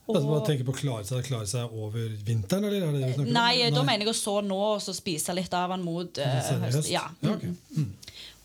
[0.04, 2.88] Altså, man tenker på å klare seg, klare seg over vinteren, eller?
[2.88, 3.32] Er det det vi?
[3.32, 6.50] Nei, da mener jeg å så nå og så spise litt av den mot uh,
[6.66, 6.90] høst.
[6.92, 7.06] Ja.
[7.24, 7.46] Ja, ok.
[7.78, 7.94] Mm.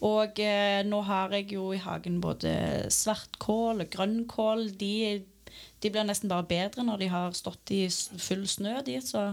[0.05, 2.53] Og eh, nå har jeg jo i hagen både
[2.95, 4.69] svartkål og grønnkål.
[4.79, 5.25] De,
[5.83, 8.79] de blir nesten bare bedre når de har stått i full snø.
[8.87, 9.33] De, så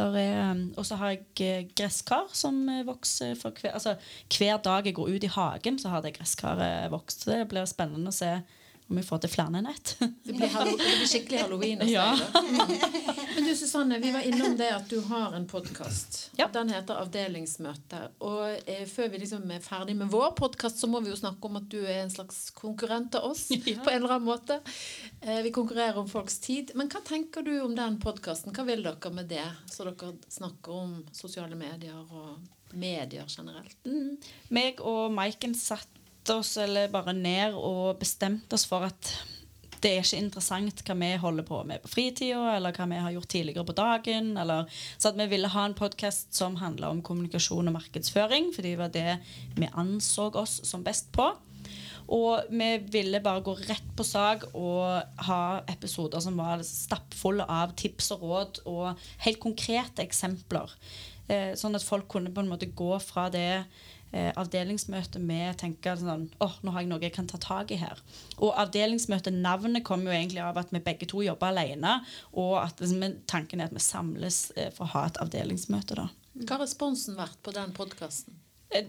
[0.00, 3.96] um, og så har jeg eh, gresskar som eh, vokser hver, altså,
[4.32, 7.26] hver dag jeg går ut i hagen, så har det gresskaret vokst.
[7.28, 8.38] Det blir spennende å se
[8.92, 9.94] om vi får til flere enn ett.
[10.26, 12.10] Det blir, hallo, det blir skikkelig halloween Ja.
[13.34, 16.18] Men du Susanne, vi var innom det at du har en podkast.
[16.36, 16.50] Ja.
[16.52, 18.02] Den heter Avdelingsmøte.
[18.20, 21.48] Og eh, før vi liksom er ferdig med vår podkast, så må vi jo snakke
[21.48, 23.48] om at du er en slags konkurrent til oss.
[23.72, 23.78] Ja.
[23.80, 24.58] på en eller annen måte.
[25.22, 26.74] Eh, vi konkurrerer om folks tid.
[26.76, 28.52] Men hva tenker du om den podkasten?
[28.52, 29.46] Hva vil dere med det?
[29.72, 33.78] Så dere snakker om sosiale medier og medier generelt.
[33.88, 34.18] Mm.
[34.52, 35.56] Meg og Maiken
[36.22, 39.08] satte oss eller bare ned og bestemte oss for at
[39.82, 43.10] det er ikke interessant hva vi holder på med på fritida, eller hva vi har
[43.16, 44.36] gjort tidligere på dagen.
[44.38, 48.78] Eller, så vi ville ha en podkast som handla om kommunikasjon og markedsføring, fordi det
[48.78, 49.16] var det
[49.56, 51.26] vi anså oss som best på.
[52.14, 55.42] Og vi ville bare gå rett på sak og ha
[55.74, 60.70] episoder som var stappfulle av tips og råd og helt konkrete eksempler.
[61.26, 63.64] Eh, sånn at folk kunne på en måte gå fra det
[64.12, 67.80] eh, avdelingsmøte med tenke sånn åh, nå har jeg noe jeg kan ta tak i
[67.80, 68.00] her.
[68.38, 71.98] Og avdelingsmøtenavnet kom jo egentlig av at vi begge to jobber alene,
[72.32, 75.98] og at liksom, tanken er at vi samles eh, for å ha et avdelingsmøte.
[75.98, 76.08] da.
[76.42, 78.38] Hva har responsen vært på den podkasten?
[78.72, 78.86] Eh,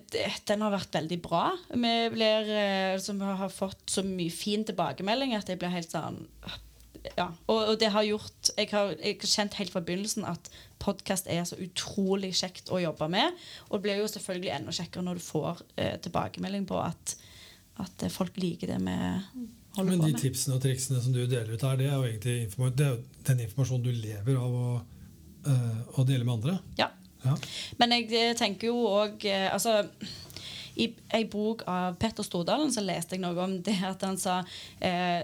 [0.48, 1.48] Den har vært veldig bra.
[1.72, 2.54] Vi, blir,
[2.94, 6.24] altså, vi har fått så mye fin tilbakemelding at jeg blir helt sånn
[7.18, 10.48] ja, og, og det har gjort jeg har, jeg har kjent helt fra begynnelsen at
[10.84, 13.36] podkast er så utrolig kjekt å jobbe med.
[13.70, 17.16] Og det blir jo selvfølgelig enda kjekkere når du får eh, tilbakemelding på at,
[17.84, 18.98] at eh, folk liker det vi
[19.78, 20.24] holder Men på de med.
[20.24, 22.92] tipsene og triksene som du deler ut her, det er jo egentlig informa det er
[22.98, 24.68] jo den informasjonen du lever av å,
[25.54, 26.60] eh, å dele med andre.
[26.82, 26.92] Ja.
[27.24, 27.38] Ja.
[27.80, 29.78] Men jeg eh, tenker jo òg altså,
[30.76, 34.42] I ei bok av Petter Stordalen så leste jeg noe om det at han sa
[34.84, 35.24] eh,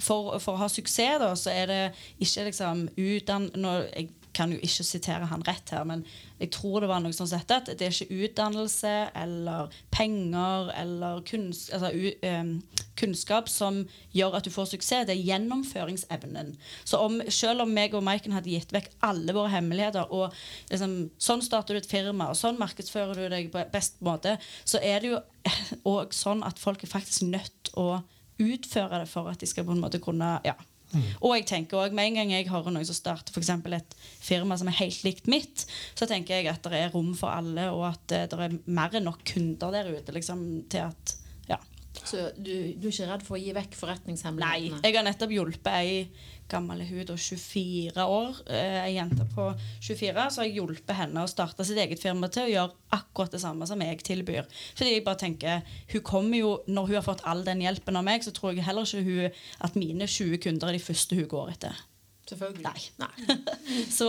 [0.00, 1.82] for, for å ha suksess, da, så er det
[2.18, 3.50] ikke liksom utdann...
[3.58, 6.02] Nå, jeg kan jo ikke sitere han rett her, men
[6.40, 11.22] jeg tror det var noe sånn sett at det er ikke utdannelse eller penger eller
[11.28, 12.56] kunns, altså, u, em,
[12.98, 15.06] kunnskap som gjør at du får suksess.
[15.06, 16.54] Det er gjennomføringsevnen.
[16.82, 20.34] Så om, selv om meg og Maiken hadde gitt vekk alle våre hemmeligheter, og
[20.72, 24.82] liksom, sånn starter du et firma, og sånn markedsfører du deg på best måte, så
[24.82, 25.22] er det jo
[25.94, 28.02] òg sånn at folk er faktisk nødt å
[28.42, 30.56] utføre det for at de skal på en måte kunne ja.
[31.20, 34.56] Og jeg tenker også, med en gang jeg hører noen som starter for et firma
[34.60, 35.66] som er helt likt mitt,
[35.98, 38.94] så tenker jeg at det er rom for alle, og at eh, det er mer
[38.94, 41.16] enn nok kunder der ute liksom, til at.
[42.04, 44.80] Så du, du er ikke redd for å gi vekk forretningshemmelighetene?
[44.80, 44.88] Nei.
[44.88, 45.98] Jeg har nettopp hjulpet ei
[46.50, 49.46] gammel hud og 24 år, eh, ei jente på
[49.80, 53.32] 24, så har jeg hjulpet henne å starte sitt eget firma til å gjøre akkurat
[53.32, 54.44] det samme som jeg tilbyr.
[54.76, 55.64] Fordi jeg bare tenker,
[55.94, 58.64] hun kommer jo, Når hun har fått all den hjelpen av meg, så tror jeg
[58.64, 61.80] heller ikke hun at mine 20 kunder er de første hun går etter.
[62.28, 62.62] Selvfølgelig.
[62.64, 62.80] Nei.
[62.98, 63.36] Nei.
[63.98, 64.08] Så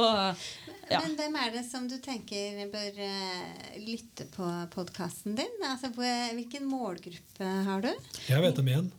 [0.90, 1.02] ja.
[1.02, 5.56] Men hvem er det som du tenker bør uh, lytte på podkasten din?
[5.66, 7.92] Altså, hvilken målgruppe har du?
[8.30, 8.92] Jeg vet om én.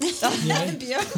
[0.80, 1.08] Bjørn.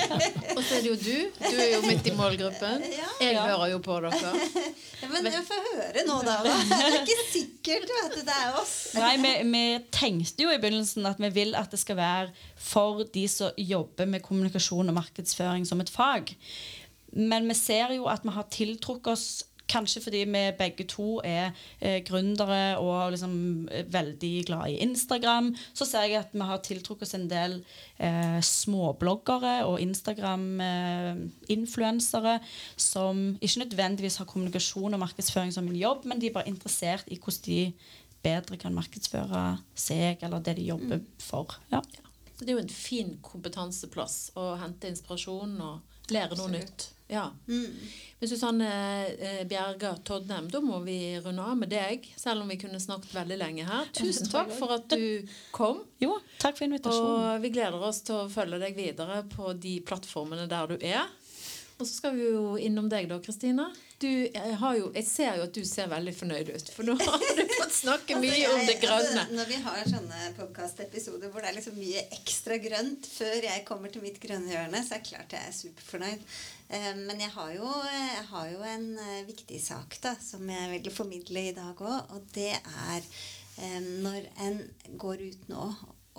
[0.56, 1.16] Og så er det jo du.
[1.36, 2.84] Du er jo midt i målgruppen.
[2.88, 3.08] Ja.
[3.20, 4.32] Jeg hører jo på dere.
[5.00, 6.34] Ja, men jeg får høre nå, da.
[6.44, 8.74] Det er ikke sikkert du, at det er oss.
[8.92, 9.62] Nei, vi, vi
[9.96, 14.10] tenkte jo i begynnelsen at vi vil at det skal være for de som jobber
[14.12, 16.34] med kommunikasjon og markedsføring som et fag.
[17.16, 19.26] Men vi ser jo at vi har tiltrukket oss
[19.70, 25.56] Kanskje fordi vi begge to er eh, gründere og liksom eh, veldig glad i Instagram.
[25.74, 27.52] Så ser jeg at vi har tiltrukket oss en del
[27.98, 32.38] eh, småbloggere og Instagram-influensere
[32.76, 37.04] som ikke nødvendigvis har kommunikasjon og markedsføring som en jobb, men de er bare interessert
[37.08, 37.72] i hvordan de
[38.22, 39.42] bedre kan markedsføre
[39.78, 41.46] seg eller det de jobber for.
[41.72, 41.80] Ja.
[42.36, 46.70] Så det er jo en fin kompetanseplass å hente inspirasjon og lære noe Absolutt.
[46.70, 46.99] nytt.
[47.10, 47.26] Ja.
[47.48, 47.74] Mm.
[48.20, 48.70] Men Susanne
[49.18, 53.14] eh, Bjerga Todnem, da må vi runde av med deg, selv om vi kunne snakket
[53.16, 53.88] veldig lenge her.
[53.96, 55.82] Tusen takk for at du kom.
[56.02, 57.30] Jo, takk for invitasjonen.
[57.34, 61.08] Og vi gleder oss til å følge deg videre på de plattformene der du er.
[61.80, 63.70] Og så skal vi jo innom deg da, Kristina.
[64.00, 66.96] Du, jeg, har jo, jeg ser jo at du ser veldig fornøyd ut, for nå
[67.00, 69.24] har du fått snakke mye Altså, om det grønne.
[69.24, 73.64] Altså, når vi har sånne podkastepisoder hvor det er liksom mye ekstra grønt før jeg
[73.68, 76.26] kommer til mitt grønne hjørne, så er det klart jeg er superfornøyd.
[76.70, 80.70] Eh, Men jeg har jo, jeg har jo en eh, viktig sak da, som jeg
[80.76, 83.00] vil formidle i dag òg, og det er
[83.58, 84.60] eh, når en
[85.00, 85.64] går ut nå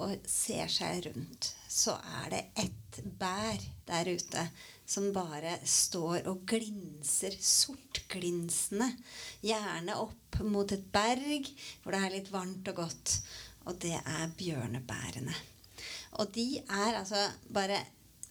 [0.02, 4.44] og ser seg rundt, så er det ett bær der ute
[4.92, 8.90] som bare står og glinser, sortglinsende.
[9.46, 11.48] Gjerne opp mot et berg
[11.84, 13.16] hvor det er litt varmt og godt.
[13.70, 15.36] Og det er bjørnebærene.
[16.20, 17.80] Og de er altså bare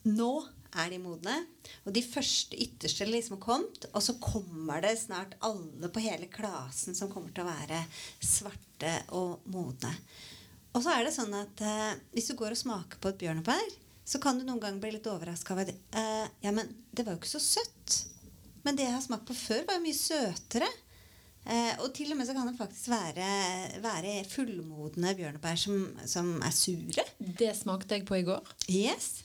[0.01, 0.33] Nå
[0.79, 1.37] er de modne.
[1.85, 3.87] Og de første ytterste liksom har kommet.
[3.93, 7.83] Og så kommer det snart alle på hele klasen som kommer til å være
[8.25, 9.93] svarte og modne.
[10.71, 13.73] Og så er det sånn at eh, hvis du går og smaker på et bjørnebær,
[14.07, 17.23] så kan du noen ganger bli litt overraska over eh, Ja, men det var jo
[17.23, 17.99] ikke så søtt.
[18.63, 20.69] Men det jeg har smakt på før, var jo mye søtere.
[21.41, 23.29] Eh, og til og med så kan det faktisk være,
[23.83, 27.07] være fullmodne bjørnebær som, som er sure.
[27.19, 28.53] Det smakte jeg på i går.
[28.69, 29.23] Yes.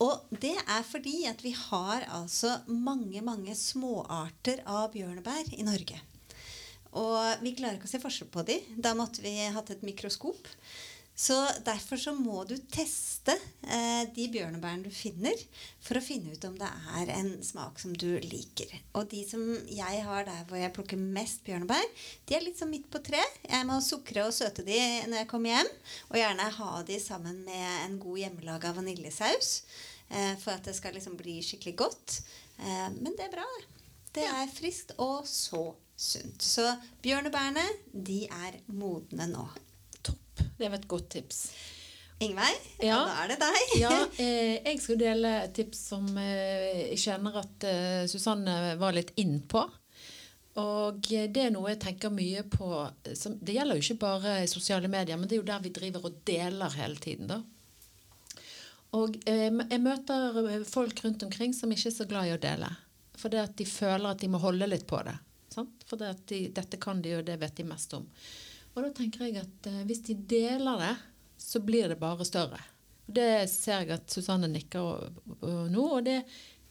[0.00, 6.00] Og det er fordi at vi har altså mange, mange småarter av bjørnebær i Norge.
[6.98, 8.78] Og vi klarer ikke å se forskjell på dem.
[8.80, 10.48] Da måtte vi hatt et mikroskop.
[11.20, 11.34] Så
[11.66, 13.34] derfor så må du teste
[13.68, 15.36] eh, de bjørnebærene du finner,
[15.84, 18.72] for å finne ut om det er en smak som du liker.
[18.96, 21.84] Og de som jeg har der hvor jeg plukker mest bjørnebær,
[22.24, 23.20] de er litt sånn midt på tre.
[23.44, 25.72] Jeg må sukre og søte de når jeg kommer hjem,
[26.08, 29.52] og gjerne ha de sammen med en god hjemmelaga vaniljesaus.
[30.10, 32.20] Eh, for at det skal liksom bli skikkelig godt.
[32.58, 33.46] Eh, men det er bra.
[33.58, 33.66] det.
[34.18, 35.68] Det er friskt og så
[36.00, 36.42] sunt.
[36.42, 36.64] Så
[37.04, 37.62] bjørnebærene,
[37.94, 39.44] de er modne nå.
[40.02, 40.42] Topp.
[40.58, 41.44] Det var et godt tips.
[42.20, 42.98] Ingveig, Ja.
[43.06, 43.60] da er det deg.
[43.80, 48.92] Ja, eh, jeg skal dele et tips som eh, jeg kjenner at eh, Susanne var
[48.92, 49.62] litt inn på.
[50.60, 52.68] Og eh, det er noe jeg tenker mye på
[53.16, 56.10] som, Det gjelder jo ikke bare sosiale medier, men det er jo der vi driver
[56.10, 57.38] og deler hele tiden, da.
[58.98, 62.70] Og eh, jeg møter folk rundt omkring som ikke er så glad i å dele.
[63.20, 65.14] Fordi at de føler at de må holde litt på det.
[65.52, 65.84] Sant?
[65.86, 68.06] For at de, dette kan de, og det vet de mest om.
[68.74, 70.94] Og da tenker jeg at eh, hvis de deler det,
[71.40, 72.60] så blir det bare større.
[73.08, 75.08] Og Det ser jeg at Susanne nikker
[75.42, 76.20] nå, og det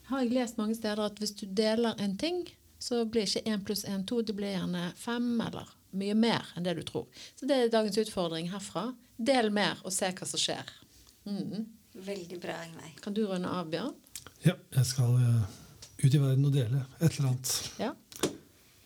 [0.10, 2.44] har jeg lest mange steder at hvis du deler en ting,
[2.80, 5.68] så blir ikke én pluss én to, det blir gjerne fem eller
[6.00, 7.10] mye mer enn det du tror.
[7.36, 8.92] Så det er dagens utfordring herfra.
[9.18, 10.72] Del mer og se hva som skjer.
[11.28, 11.68] Mhm.
[12.06, 12.94] Veldig bra, Ingveig.
[13.04, 13.96] Kan du runde av, Bjørn?
[14.46, 15.58] Ja, jeg skal eh,
[16.06, 17.54] ut i verden og dele et eller annet.
[17.82, 17.92] Ja.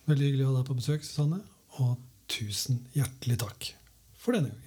[0.09, 1.39] Veldig hyggelig å ha deg på besøk, Susanne.
[1.83, 1.95] Og
[2.31, 3.69] tusen hjertelig takk
[4.17, 4.62] for denne gangen.